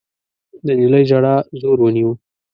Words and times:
د 0.65 0.67
نجلۍ 0.79 1.03
ژړا 1.09 1.35
زور 1.61 1.77
ونيو. 1.81 2.11